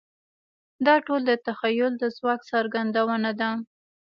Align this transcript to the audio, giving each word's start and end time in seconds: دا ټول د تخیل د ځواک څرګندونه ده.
دا 0.85 0.95
ټول 1.05 1.21
د 1.29 1.31
تخیل 1.45 1.93
د 1.99 2.03
ځواک 2.17 2.41
څرګندونه 2.51 3.31
ده. 3.39 3.49